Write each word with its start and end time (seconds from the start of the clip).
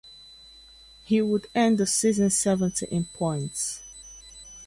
He 1.03 1.21
would 1.21 1.45
end 1.53 1.77
the 1.77 1.85
season 1.85 2.31
seventh 2.31 2.81
in 2.81 3.05
points. 3.13 3.83